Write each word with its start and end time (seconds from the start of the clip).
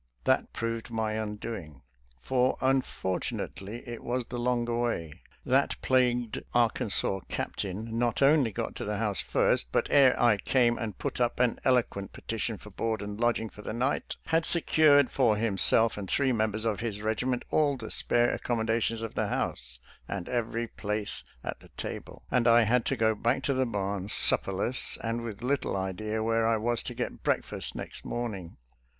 That 0.23 0.51
proved 0.51 0.89
my 0.89 1.13
undoing, 1.13 1.83
for 2.19 2.57
unfortunately 2.59 3.87
it 3.87 4.03
was 4.03 4.25
the 4.25 4.39
longer 4.39 4.75
way. 4.75 5.21
That 5.45 5.79
plagued 5.83 6.41
Arkansas 6.55 7.19
captain 7.29 7.99
not 7.99 8.23
only 8.23 8.51
got 8.51 8.73
to 8.77 8.83
the 8.83 8.97
house 8.97 9.19
first, 9.19 9.71
but 9.71 9.85
ere 9.91 10.19
I 10.19 10.37
came 10.37 10.79
and 10.79 10.97
put 10.97 11.21
up 11.21 11.39
an 11.39 11.59
eloquent 11.63 12.13
petition 12.13 12.57
for 12.57 12.71
board 12.71 13.03
and 13.03 13.19
lodg 13.19 13.37
ing 13.41 13.49
for 13.49 13.61
the 13.61 13.73
night, 13.73 14.17
had 14.25 14.43
secured 14.43 15.11
for 15.11 15.35
himself 15.37 15.99
and 15.99 16.09
three 16.09 16.31
members 16.31 16.65
of 16.65 16.79
his 16.79 17.03
regiment 17.03 17.45
all 17.51 17.77
the 17.77 17.91
spare 17.91 18.33
ac 18.33 18.41
commodations 18.43 19.03
of 19.03 19.13
the 19.13 19.27
house 19.27 19.79
and 20.07 20.27
every 20.27 20.67
place 20.67 21.23
at 21.43 21.59
the 21.59 21.69
table; 21.77 22.23
and 22.31 22.47
I 22.47 22.63
had 22.63 22.85
to 22.85 22.95
go 22.97 23.13
back 23.13 23.43
to 23.43 23.53
the 23.53 23.67
barn 23.67 24.09
sup 24.09 24.45
perless 24.45 24.97
and 25.03 25.21
with 25.23 25.43
little 25.43 25.77
idea 25.77 26.23
where 26.23 26.47
I 26.47 26.57
was 26.57 26.81
to 26.81 26.95
get 26.95 27.21
breakfast 27.21 27.75
next 27.75 28.03
morning. 28.03 28.57